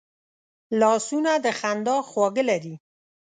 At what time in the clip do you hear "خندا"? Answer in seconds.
1.59-1.97